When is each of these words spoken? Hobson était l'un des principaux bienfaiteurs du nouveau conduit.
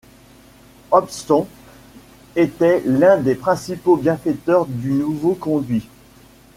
Hobson 0.89 1.45
était 2.35 2.81
l'un 2.87 3.17
des 3.19 3.35
principaux 3.35 3.97
bienfaiteurs 3.97 4.65
du 4.65 4.93
nouveau 4.93 5.35
conduit. 5.35 5.87